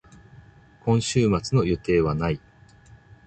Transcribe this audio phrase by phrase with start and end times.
[0.79, 2.39] 今週末の予定はない。